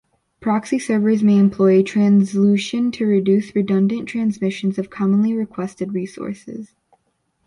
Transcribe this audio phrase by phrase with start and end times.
[0.39, 6.73] Proxy servers may employ transclusion to reduce redundant transmissions of commonly requested resources.